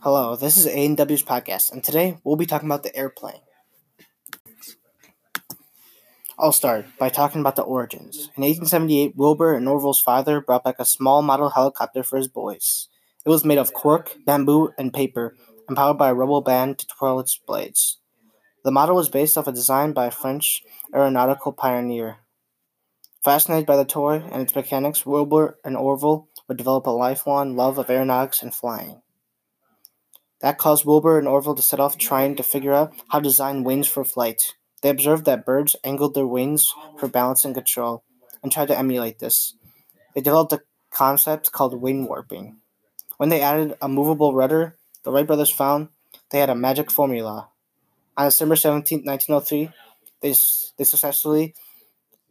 [0.00, 3.40] Hello, this is A&W's podcast, and today we'll be talking about the airplane.
[6.38, 8.30] I'll start by talking about the origins.
[8.36, 12.88] In 1878, Wilbur and Orville's father brought back a small model helicopter for his boys.
[13.24, 15.36] It was made of cork, bamboo, and paper,
[15.68, 17.98] and powered by a rubber band to twirl its blades.
[18.64, 20.62] The model was based off a design by a French
[20.94, 22.18] aeronautical pioneer.
[23.22, 27.78] Fascinated by the toy and its mechanics, Wilbur and Orville would develop a lifelong love
[27.78, 29.02] of aeronautics and flying.
[30.42, 33.62] That caused Wilbur and Orville to set off trying to figure out how to design
[33.62, 34.54] wings for flight.
[34.82, 38.02] They observed that birds angled their wings for balance and control
[38.42, 39.54] and tried to emulate this.
[40.14, 42.56] They developed a concept called wing warping.
[43.18, 45.88] When they added a movable rudder, the Wright brothers found
[46.30, 47.48] they had a magic formula.
[48.16, 49.70] On December 17, 1903,
[50.20, 50.34] they,
[50.76, 51.54] they successfully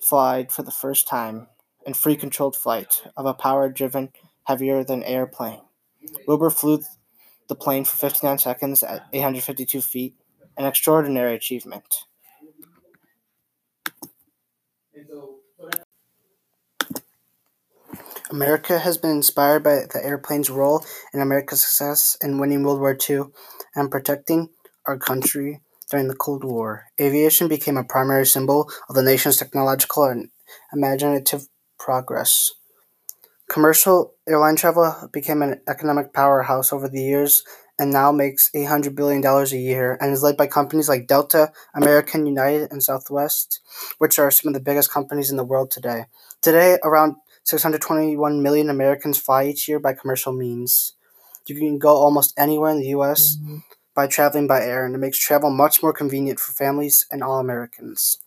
[0.00, 1.48] flied for the first time
[1.86, 4.12] in free controlled flight of a power driven
[4.44, 5.60] heavier than air plane.
[6.26, 6.80] Wilbur flew
[7.48, 10.14] the plane for 59 seconds at 852 feet,
[10.56, 12.04] an extraordinary achievement.
[18.30, 22.96] America has been inspired by the airplane's role in America's success in winning World War
[23.08, 23.24] II
[23.74, 24.50] and protecting
[24.86, 26.84] our country during the Cold War.
[27.00, 30.28] Aviation became a primary symbol of the nation's technological and
[30.74, 32.52] imaginative progress.
[33.48, 37.44] Commercial airline travel became an economic powerhouse over the years
[37.78, 42.26] and now makes $800 billion a year and is led by companies like Delta, American
[42.26, 43.60] United, and Southwest,
[43.98, 46.06] which are some of the biggest companies in the world today.
[46.42, 50.94] Today, around 621 million Americans fly each year by commercial means.
[51.46, 53.36] You can go almost anywhere in the U.S.
[53.36, 53.58] Mm-hmm.
[53.94, 57.38] by traveling by air, and it makes travel much more convenient for families and all
[57.38, 58.18] Americans.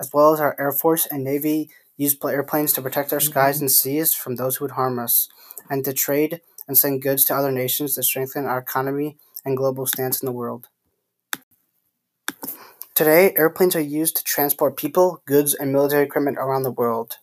[0.00, 3.30] As well as our Air Force and Navy use airplanes to protect our mm-hmm.
[3.30, 5.28] skies and seas from those who would harm us,
[5.68, 9.86] and to trade and send goods to other nations to strengthen our economy and global
[9.86, 10.68] stance in the world.
[12.94, 17.16] Today, airplanes are used to transport people, goods, and military equipment around the world,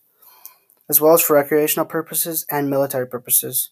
[0.88, 3.70] as well as for recreational purposes and military purposes.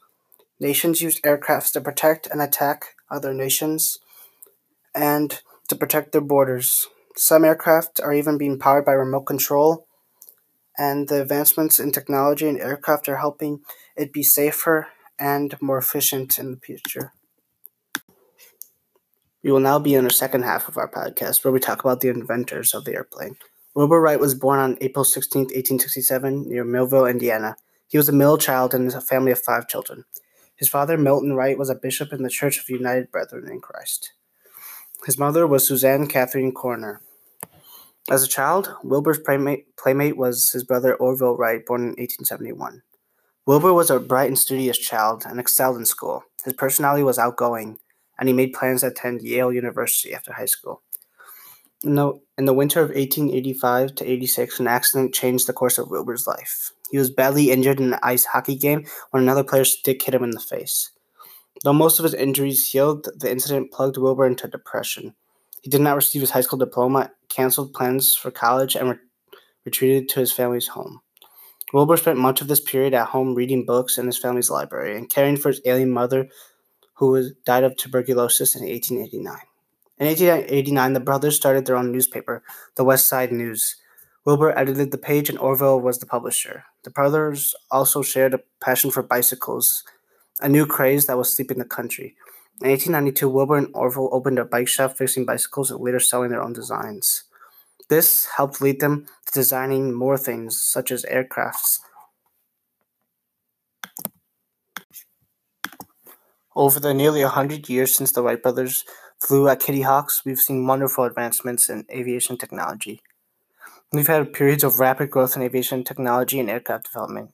[0.58, 3.98] Nations use aircrafts to protect and attack other nations
[4.94, 6.86] and to protect their borders.
[7.16, 9.86] Some aircraft are even being powered by remote control
[10.78, 13.60] and the advancements in technology and aircraft are helping
[13.96, 14.88] it be safer
[15.18, 17.12] and more efficient in the future.
[19.42, 22.00] We will now be in the second half of our podcast where we talk about
[22.00, 23.36] the inventors of the airplane.
[23.74, 27.56] Wilbur Wright was born on April 16, 1867, near Millville, Indiana.
[27.88, 30.04] He was a middle child in a family of five children.
[30.54, 34.12] His father, Milton Wright, was a bishop in the Church of United Brethren in Christ.
[35.06, 36.98] His mother was Suzanne Catherine Koerner.
[38.10, 42.82] As a child, Wilbur's playmate, playmate was his brother Orville Wright, born in 1871.
[43.46, 46.24] Wilbur was a bright and studious child and excelled in school.
[46.44, 47.78] His personality was outgoing,
[48.18, 50.82] and he made plans to attend Yale University after high school.
[51.84, 55.90] In the, in the winter of 1885 to 86, an accident changed the course of
[55.90, 56.72] Wilbur's life.
[56.90, 60.24] He was badly injured in an ice hockey game when another player's stick hit him
[60.24, 60.90] in the face.
[61.64, 65.14] Though most of his injuries healed, the incident plugged Wilbur into depression.
[65.62, 68.98] He did not receive his high school diploma, canceled plans for college, and re-
[69.64, 71.00] retreated to his family's home.
[71.72, 75.08] Wilbur spent much of this period at home reading books in his family's library and
[75.08, 76.28] caring for his ailing mother,
[76.94, 79.38] who was, died of tuberculosis in 1889.
[79.98, 82.42] In 1889, the brothers started their own newspaper,
[82.76, 83.76] the West Side News.
[84.24, 86.64] Wilbur edited the page, and Orville was the publisher.
[86.84, 89.84] The brothers also shared a passion for bicycles,
[90.40, 92.16] a new craze that was sweeping the country.
[92.62, 96.40] In 1892, Wilbur and Orville opened a bike shop fixing bicycles and later selling their
[96.40, 97.24] own designs.
[97.88, 101.80] This helped lead them to designing more things, such as aircrafts.
[106.54, 108.84] Over the nearly 100 years since the Wright brothers
[109.18, 113.02] flew at Kitty Hawks, we've seen wonderful advancements in aviation technology.
[113.92, 117.32] We've had periods of rapid growth in aviation technology and aircraft development.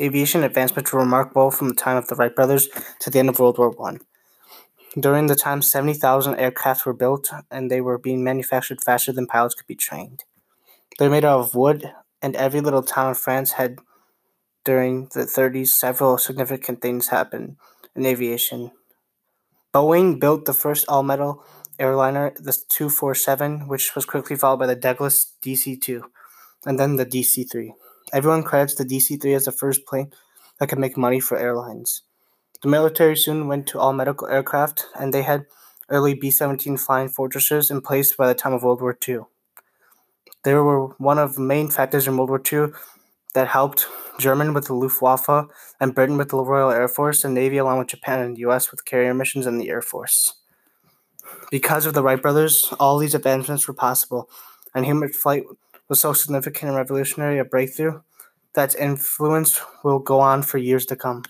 [0.00, 2.68] Aviation advancements were remarkable from the time of the Wright brothers
[2.98, 3.98] to the end of World War I.
[4.98, 9.54] During the time, 70,000 aircraft were built, and they were being manufactured faster than pilots
[9.54, 10.24] could be trained.
[10.98, 13.78] They're made out of wood, and every little town in France had,
[14.64, 17.56] during the 30s, several significant things happen
[17.94, 18.72] in aviation.
[19.72, 21.44] Boeing built the first all metal
[21.78, 26.02] airliner, the 247, which was quickly followed by the Douglas DC 2,
[26.66, 27.72] and then the DC 3.
[28.12, 30.12] Everyone credits the DC 3 as the first plane
[30.58, 32.02] that could make money for airlines.
[32.62, 35.46] The military soon went to all medical aircraft, and they had
[35.88, 39.20] early B 17 flying fortresses in place by the time of World War II.
[40.44, 42.72] They were one of the main factors in World War II
[43.32, 43.86] that helped
[44.18, 45.48] Germany with the Luftwaffe
[45.80, 48.70] and Britain with the Royal Air Force and Navy, along with Japan and the US
[48.70, 50.34] with carrier missions and the Air Force.
[51.50, 54.28] Because of the Wright brothers, all these advancements were possible,
[54.74, 55.44] and human flight
[55.88, 58.00] was so significant and revolutionary a breakthrough
[58.54, 61.22] that its influence will go on for years to come.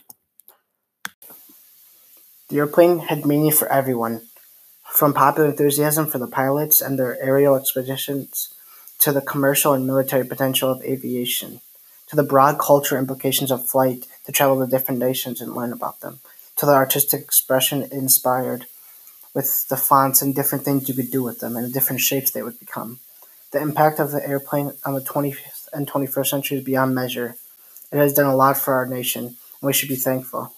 [2.50, 4.23] The airplane had meaning for everyone,
[4.82, 8.52] from popular enthusiasm for the pilots and their aerial expeditions
[8.99, 11.61] to the commercial and military potential of aviation,
[12.08, 16.00] to the broad cultural implications of flight to travel to different nations and learn about
[16.00, 16.19] them,
[16.56, 18.67] to the artistic expression inspired
[19.32, 22.32] with the fonts and different things you could do with them and the different shapes
[22.32, 22.99] they would become.
[23.53, 27.37] The impact of the airplane on the 20th and 21st century is beyond measure.
[27.93, 30.53] It has done a lot for our nation, and we should be thankful.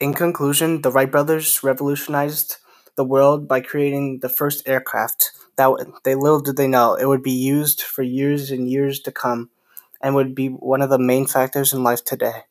[0.00, 2.56] In conclusion, the Wright brothers revolutionized
[2.96, 5.70] the world by creating the first aircraft that
[6.04, 9.50] they little did they know it would be used for years and years to come
[10.02, 12.44] and would be one of the main factors in life today.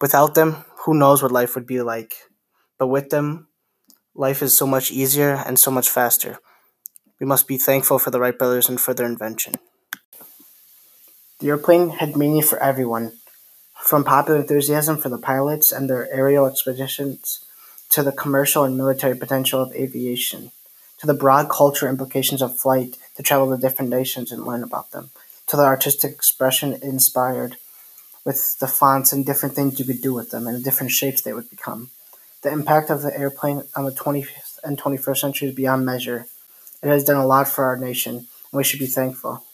[0.00, 2.28] Without them, who knows what life would be like.
[2.78, 3.48] But with them,
[4.14, 6.38] life is so much easier and so much faster.
[7.20, 9.54] We must be thankful for the Wright brothers and for their invention.
[11.40, 13.12] The airplane had meaning for everyone,
[13.84, 17.44] from popular enthusiasm for the pilots and their aerial expeditions
[17.90, 20.50] to the commercial and military potential of aviation,
[20.96, 24.90] to the broad cultural implications of flight to travel to different nations and learn about
[24.92, 25.10] them,
[25.46, 27.58] to the artistic expression inspired
[28.24, 31.20] with the fonts and different things you could do with them and the different shapes
[31.20, 31.90] they would become.
[32.40, 36.24] The impact of the airplane on the 20th and 21st century is beyond measure.
[36.82, 39.44] It has done a lot for our nation, and we should be thankful.